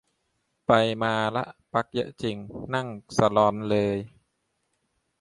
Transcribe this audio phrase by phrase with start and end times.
[0.65, 0.71] ไป
[1.03, 2.37] มาละ ปลั๊กเยอะจริง
[2.73, 3.97] นั่งสลอนเลย